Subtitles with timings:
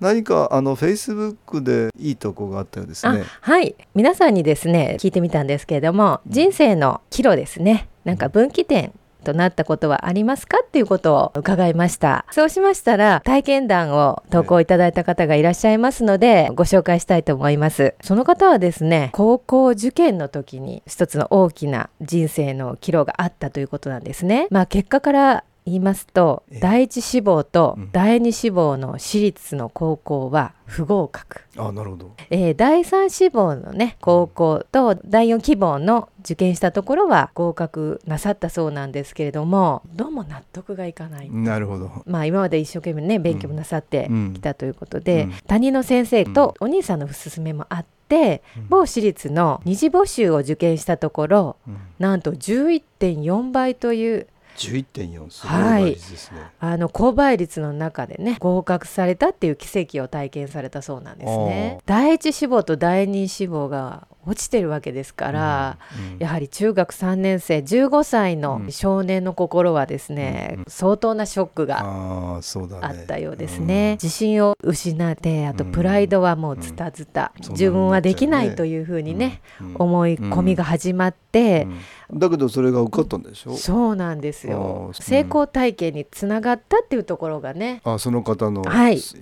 [0.00, 3.24] 何かあのフェイスブックでいいとこがあったようですね。
[3.40, 3.74] はい。
[3.94, 7.88] 皆さんにですね聞いてみたんですけれども人生の岐路ですね。
[8.04, 8.92] なんか分岐点
[9.24, 12.24] となったことはありますかっていうことを伺いました。
[12.30, 17.94] そうしましたら体験談を投稿いただいた方がいらっしゃいますのでご紹介したいと思います。
[18.02, 24.46] その方はですね高校受験の時に一つの大きな人生の岐路があったということなんですね。
[24.50, 31.42] まあ結果から言いますと、第一志望と第二志望の私立の高校は不合格。
[31.56, 41.30] あなるほど、えー、第三志望のね高校と第四希望の受験したところは合格なさったそうなんですけれどもどうも納得がいかない。
[41.30, 41.90] なるほど。
[42.06, 45.30] まあ今まで一生懸命ね勉強もなさってきたということで、うん。
[45.30, 61.78] うん、谷の先生とお兄さんの勧めもあって、某私立の二次募集を受験したところ、うん、なんと11.4倍という11.4すごい倍率ですね、はい、あの高倍率の中でね合格されたっていう奇跡を体験されたそうなんですね。
[61.86, 66.12] 第一志望と第二志望が落ちてるわけですから、うん。
[66.14, 79.40] うん、やはり中学3年生15歳の少年の心はですね、うんうん、相当なショックがあったようですね、ねうん、自信を失ってあとプライドはもうズタズタ、うん、自分はできないというふうにね、
[79.74, 81.68] 思い込みが始まって、
[82.12, 83.56] だけどそれが受かったんでしょ？
[83.56, 84.90] そうなんですよ。
[84.94, 88.62] 成功体験につながったっていうところがねあその方の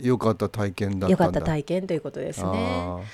[0.00, 3.04] 良かった体験だったんだ、良かった体験ということですね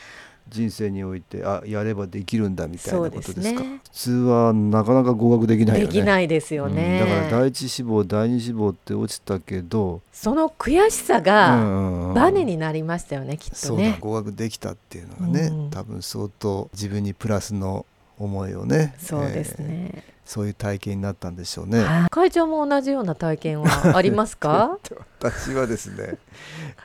[0.51, 5.93] 人生においてあやればできるんだみたいなことですか、ね、普通はなかなか合格できないよね。
[5.93, 13.57] できないですよね、うん、だから第一志望第二志望って落ちたけどその悔しさがバネになりましたよね、きっとね。
[13.57, 17.87] そうだ合格できたっていうのがね、うん、多分相当自分にプラスの
[18.19, 21.85] 思いをねそうですね、えーそういう体験になったんでしょうね。
[22.11, 24.79] 会長も同じような体験はありますか？
[25.19, 26.19] 私はですね、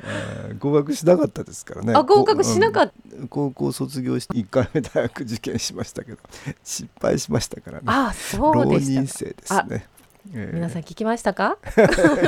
[0.03, 1.93] えー、合格しなかったですからね。
[1.95, 3.27] あ合格しなかった？
[3.29, 6.17] 高校卒業して一回目大学受験しましたけど
[6.63, 7.83] 失敗しましたからね。
[7.85, 9.87] あそうでした浪人生ですね。
[10.33, 11.57] えー、皆さん聞きましたか？
[11.77, 11.79] い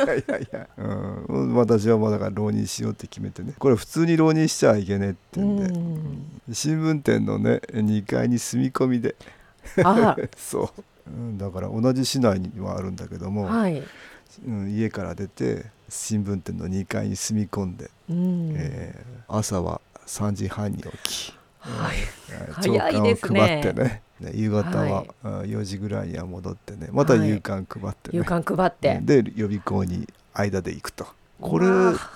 [0.07, 0.83] やいやいや、う
[1.47, 3.53] ん、私はまだから浪人しようって決めてね。
[3.57, 6.53] これ普通に浪人しちゃいけねえってんで、ん。
[6.53, 9.15] 新聞店のね2階に住み込みで。
[10.37, 10.83] そう
[11.37, 13.83] だから同じ市内にはあるんだけども、はい、
[14.45, 21.97] うん、家から出て新聞店の2階に住み込んで、うん、えー、朝は3時半に起き、はい。
[22.31, 28.99] えー、朝刊を配ってねね夕方は4時ぐらいには戻ってねまた夕刊配って、ね、夕刊配って。
[29.01, 31.07] で予備校に間で行くと。
[31.39, 31.67] これ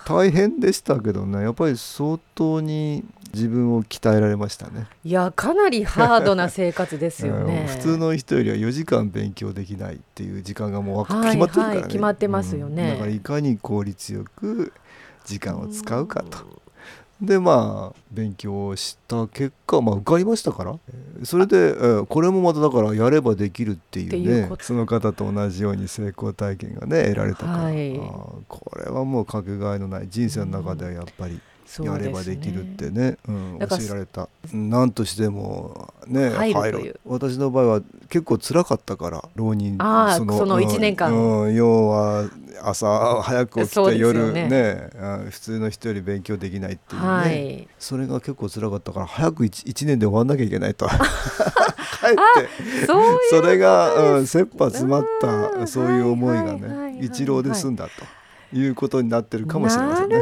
[0.06, 4.88] 大変でしたけどねやっぱり相当に自分を鍛えられましたね。
[5.04, 7.66] いやかなりハードな生活ですよね。
[7.70, 14.74] 普通の人よりは4時間勉強できないっていう時間がもう決まってるからね、はい、決まってますよね、うん、だからいかに効率よく
[15.26, 16.62] 時間を使うかと。
[17.22, 20.80] でまあ勉強した結果、まあ、受かりましたから。
[21.24, 27.96] それで、えー、これもまただからやればできるっていうねその方と同じように成功体験がね得られたから、はい、
[28.48, 31.40] これはもうかけがえのない人生の中ではやっぱり。
[31.80, 34.28] やればできるってね、うん、教えられた。
[34.54, 42.30] 何としてもね入る私の場合は結構辛かったから浪人そのその1年間、うん、要は
[42.64, 44.90] 朝早く起きて夜ねね
[45.30, 50.88] 普通の人より勉強できないっていうね、はい、それが結構辛かったから早く 1, 1年で終わんなきゃいけないと。
[52.02, 52.10] 帰っ
[52.42, 52.88] て。
[53.30, 57.88] それが、うん、切羽詰まったそういう思いがね一浪で済んだ
[58.52, 60.22] ということになってるかもしれませんね。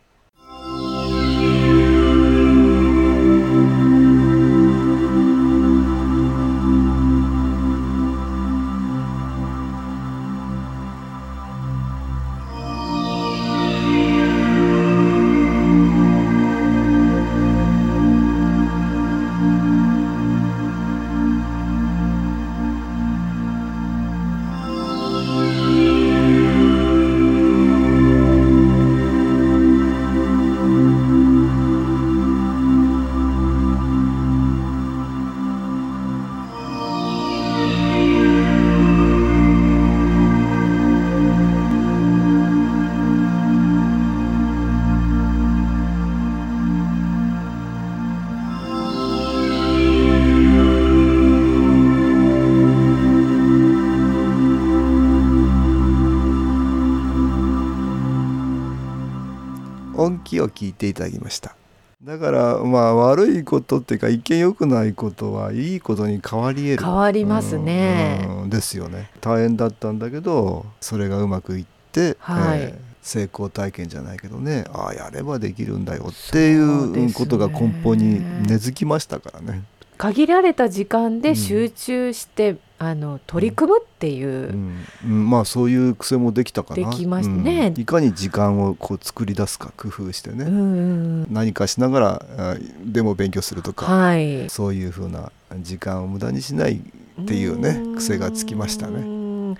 [60.01, 61.55] 音気を聞いていただきました。
[62.03, 66.83] だからまあ悪いことっていうか一見良くないことはいいことに変わり得る。
[66.83, 69.11] 変わりますね、うんうんですよね。
[69.21, 72.61] 大変だったんだけどそれがうまくいって、はい。
[72.61, 79.63] えー成功体験じゃないけどねああやればできるんだよっていうことが根本に根付きましたからね。
[79.97, 84.85] 限られた時間で集中して、あの取り組むっていう、うん。
[85.05, 85.29] うん。
[85.29, 86.89] まあそういう癖もできたかな。
[86.89, 87.67] できましたね。
[87.75, 87.79] うん。
[87.79, 90.51] いかに時間をこう作り出すか工夫してね、うん。
[90.51, 94.49] うん何かしながらあでも勉強するとか、はい。
[94.49, 99.01] そういうふうな時間を無駄にしないっていうね癖がつきましたね。
[99.01, 99.57] ね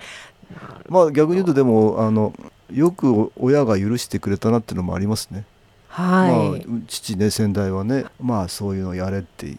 [0.88, 2.34] まあ逆に言うとでもあの
[2.72, 5.44] よく親が許してくれたなっていうのもありますね。
[5.86, 6.36] はい、ま
[6.74, 9.56] あ、う父ね先代はねまあそういうのやれって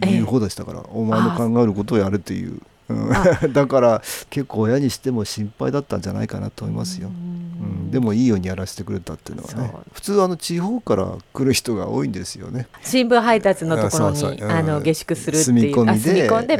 [0.00, 2.60] 言う方でしたから、お前の考えることをやれっていう、
[2.92, 3.52] うん。
[3.52, 7.08] だから結構親にしても心配だったんじゃないかなと思いますよ。
[7.08, 9.72] うん、でもいいようにやらせてくれたっていうのはね。
[9.92, 12.66] 普通あの地方から来る人が多いんですよね。
[12.82, 16.56] 新聞配達のところにあの下宿するって住みいうあ込みで住み込んで、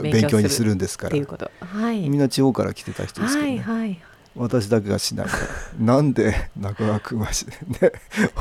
[0.00, 1.16] 勉勉強にするんですから。
[1.16, 2.08] はい。
[2.08, 4.00] みんな地方から来てた人ですけどね、はいはい
[4.34, 7.46] 私だけがしないからなんで中川君はし、
[7.80, 7.92] ね、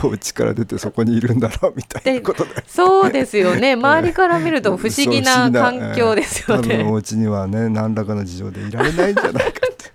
[0.04, 2.52] お家から出てそこにいるんだろうみたいなことで。
[2.68, 3.74] そうですよね。
[3.76, 6.98] 周りから見ると不思議な環境ですよ多分おね。
[7.00, 9.92] 家にはね何らかの事情でいられないんじゃないかって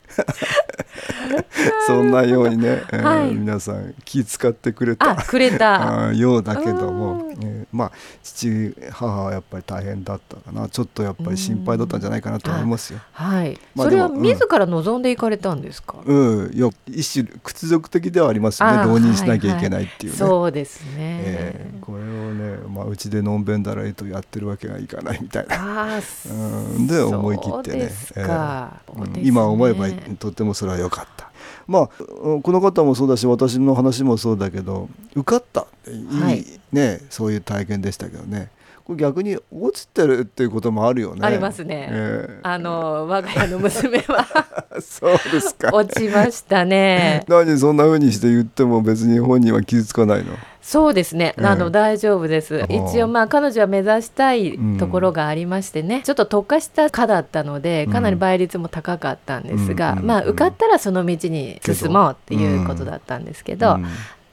[1.86, 6.12] そんなようにね、えーはい皆さん気遣ってくれたあくれた。
[6.14, 7.92] ようだけどもうん、えーまあ
[8.22, 10.68] 父母はやっぱり大変だったかな。
[10.68, 13.00] ちょっとやっぱり心配だったんじゃないかなと思いますよ。
[13.12, 16.14] はい、まあそれは自ら望んでいかれたんですか、う
[16.48, 18.84] ん、いや一種屈辱的ではありますよね。
[18.84, 20.18] 浪人しなきゃいけないっていうね。
[20.18, 26.00] そうですね、えーこれをね、まあ、うちでのんべんだらえとやってるわけがいかないみたいな。
[26.26, 27.78] うんで思い切ってね。
[27.78, 29.20] そうですか、うんね。
[29.22, 29.88] 今思えば
[30.18, 31.25] とってもそれは良かった。
[31.66, 31.90] まあ
[32.22, 38.50] うんこの方もそうだし私の話もそうだけど受かったいい、はいねそういう体験でしたけどね
[38.84, 41.20] これ逆に落ちてるっていうこともあるよね。
[41.26, 45.70] ありますねえあの我が家の娘はー そうですか。
[45.72, 50.34] 落ちましたね 何そんな風にして言っても別に本人は傷つかないの。
[50.66, 52.60] そうですね、ええあの大丈夫です。
[52.60, 63.86] あ一応まあ彼女は目指したいところがありましてね、ちょっと特化した科だったのでかなり倍率も高かったんですが、うんまあ受かったらその道に進もうっていうことだったんですけど、うん。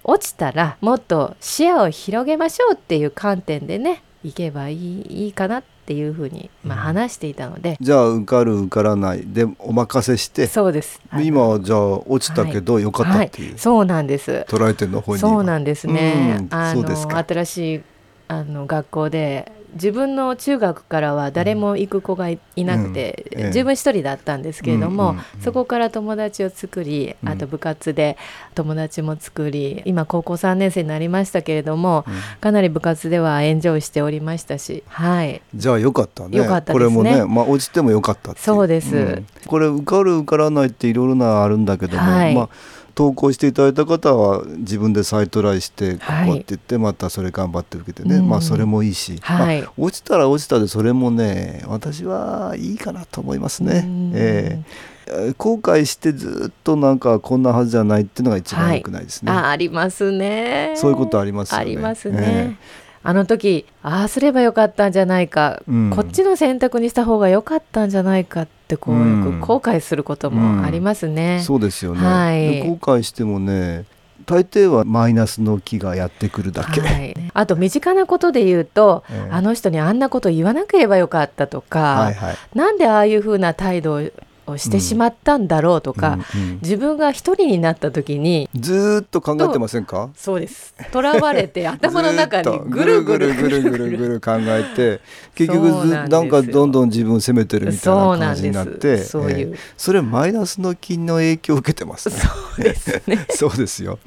[0.06, 10.48] 落ちたらもっと視野を広げましょうっていう観点でねいけばいいいいかなっていうふうに、まあ、話していたので、じゃあ受かる受からないでお任せして。
[10.48, 11.02] そうです。
[11.22, 14.46] 今はじゃあ落ちたけどよかったっていう、はい、そうなんです。
[14.48, 15.34] 捉えてるの本人は。
[15.34, 16.48] そうなんですね、うん。
[16.58, 17.16] あそうですか。
[17.16, 17.82] の新しい
[18.30, 23.52] あの学校で自分の中学からは誰も行く子がいいなくて、うん。
[23.64, 27.30] 分一人だったんですけれども、そこから友達を作りうん。
[27.30, 28.18] あと部活で
[28.56, 32.14] 友達も作り今高校3年生になりましたけれども、うん。
[32.40, 35.42] かなり部活ではエンジョイしておりましたしはい。
[35.56, 36.38] じゃあよかったね。
[36.38, 36.96] よかったですね。
[36.96, 38.96] これもね、まあ、落ちてもよかったそうです。
[38.96, 39.26] ん。
[39.48, 42.36] これ受かる受からないっていろいろなあるんだけども、はい。
[42.36, 42.50] まあ
[42.96, 48.30] 投稿していただいた方は自分で再トライしてこはいこって言ってまたそれ頑張って受けてね、うん。
[48.30, 49.62] まあそれもいいし、はい。
[49.62, 53.84] まあ落ちたら落ちたでそれもね私はいいかなと思いますね。
[53.86, 54.12] うん。
[54.16, 54.64] え
[55.08, 55.34] え。
[55.38, 59.32] 後悔してずっとなんかこんなはずじゃないっていうのが一番良くないですね。
[59.32, 60.74] あありますね。
[60.78, 61.62] そういうことありますよね。
[61.62, 62.56] ありますね、え
[63.06, 65.90] あの時ああすればよかったんじゃないか、うん。
[65.90, 72.62] こっちの選択にした方が良かったんじゃないかってこう、うんよく後悔することもありますね、そうですよね、はい。
[72.62, 73.86] で後悔してもね
[74.26, 79.32] 大抵はマイナスの気がやってくるだけ、はい、あと身近なことで言うと、ええ。
[79.32, 82.36] あの人にあんなこと言わなければよかったとか、はいはい。
[82.56, 84.02] なんでああいうふうな態度を
[84.58, 86.60] してしまったんだろうとか、うんうん。
[86.62, 90.10] 自分が一人になった時にずーっと考えてませんか？
[90.16, 90.74] そうです。
[90.92, 93.98] とらわれて 頭の中にぐるぐるぐるぐる。
[93.98, 95.02] ぐる考えて
[95.36, 102.16] 結局ずなんかどんどん自分を責めてるみたいなな感じになってそういうえーそれマイナスの気の影響を受けてますね。
[102.16, 104.00] そうですねそうですよ、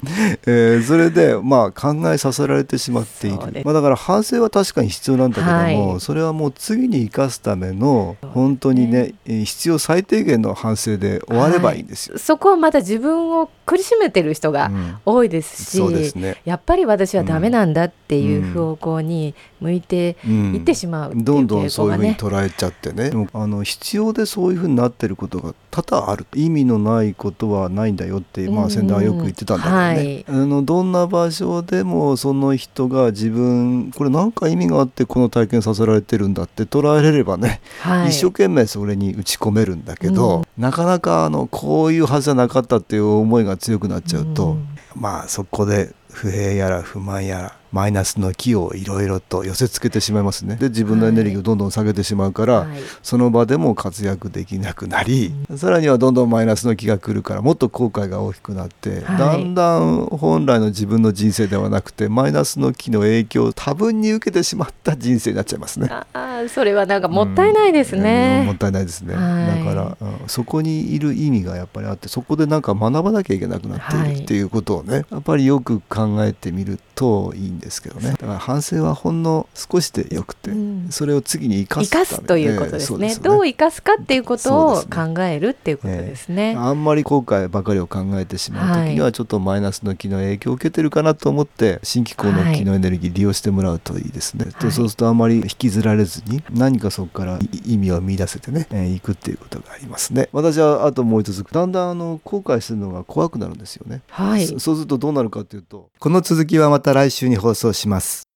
[0.45, 5.53] えーそれでまあ考えさせられてしまっているまあ、だから反省は確かに必要なんだけども、
[5.91, 12.17] はいそれはもう次に生かすための本当にねえー必要最低限の反省で終わればいいんですよ。
[12.17, 14.97] そこはまた自分を苦しめてる人がうん。
[15.05, 20.55] 多いですし、そうですね、やっぱり私はダメなんだっていう方向に向いてうん。
[20.55, 22.15] いってしまうっていうどんどんそういうふうに。
[22.15, 23.11] 捉えちゃってね。
[23.33, 26.25] あの必要でそういうふうになってることが多々ある。
[26.35, 30.25] 意味のないことはないんだよって、まあ、うん先代はよく言ってたんだけどね、はい。
[30.27, 40.61] あのどんな場所でもその人が自分これ何か意味があってこの体験させられてるんだって捉えれればね、はい、一生懸命それに打ち込めるんだけど、うん。
[40.61, 44.67] なかなかあのこういうはずじゃなかったっていう思いが強くなっちゃうと、うん。
[44.95, 50.55] まあそこで不平やら不満やらマイナスの気をいろいろと寄せつけてしまいますね。
[50.55, 52.67] で自分のエネルギーをどんどん下げてしまうから、はい、
[53.03, 65.89] その場でも活躍できなくなり、うん、さらにはどんどんマイナスの気が来るからもっと後悔が大きくなって、はい、だんだん本来の自分の人生ではなくてマイナスの気の影響を多分に受けてしまった人生になっちゃいますね。
[65.89, 68.39] あそれはなんかもったいないですね。
[68.41, 78.11] うん、もったいないですね、はい、だから、うん、そこにいる意味がやっぱりあってそこでなんか学ばなきゃいけなくなっているっていうことをね、やっぱりよく考えてみるといいんですけどね。
[78.11, 100.29] だから反省はほんの少しでよくて、うん、それを次に生かす生かすということですね、ね、どう生かすかっていうことを考えるっていうことですね、ね、あんまり後悔ばかりを考えてしまう時にはちょっとマイナスの気の影響を受けてるかなと思って新機構の気のエネルギー利用してもらうといいですね、はい、そうするとあんまり引きずられずに何かそこから意味を見出せてね、えー、いくっていうことがありますね。
[100.31, 108.27] 私はあともう一つだんだんあの後悔するのが怖くなるんですよね、はい、そうするとどうなるかというとこの続きはまた来週に放送します。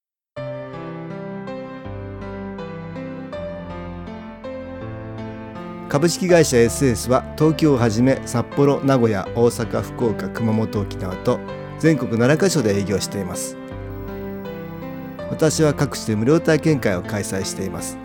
[5.91, 11.37] 株式会社 SS は東京をはじめ札幌名古屋大阪福岡熊本沖縄と
[11.79, 13.57] 全国7カ所で営業しています。
[15.29, 17.97] 私は各地で無料体験会を開催しています。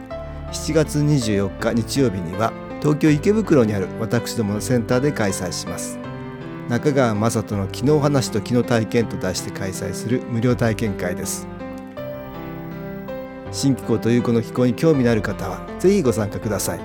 [0.50, 6.05] 7月24日日曜日には東京池袋にある私どものセンターで開催します。
[6.68, 11.46] 中川雅人の「昨日話と昨日体験」と題して開催する無料体験会です。
[13.52, 16.80] 新気候というこの気候に興味のある方はぜひご参加ください。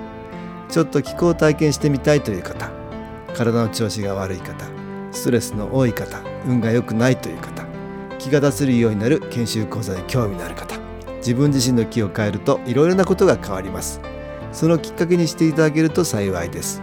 [0.68, 2.70] ちょっと気候を体験してみたいという方
[3.34, 4.64] 体の調子が悪い方
[5.10, 7.66] ストレスの多い方運が良くないという方
[8.18, 10.76] 気が出せるようになる研修講座に興味のある方
[11.16, 14.00] 自分自身の気を変えるといろいろなことが変わります。
[14.52, 16.82] そのきっかけにしていただけると幸いです。